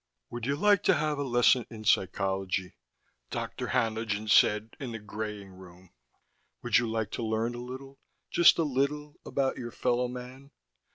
[0.31, 2.73] "Would you like to have a lesson in psychology?"
[3.29, 3.67] Dr.
[3.67, 5.91] Haenlingen said in the graying room.
[6.63, 7.99] "Would you like to learn a little,
[8.31, 10.49] just a little, about your fellow man?"